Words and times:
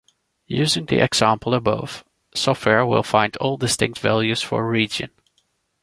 Using 0.47 0.87
the 0.87 0.95
example 0.97 1.53
above, 1.53 2.03
software 2.33 2.87
will 2.87 3.03
find 3.03 3.37
all 3.37 3.57
distinct 3.57 3.99
values 3.99 4.41
for 4.41 4.67
"Region". 4.67 5.11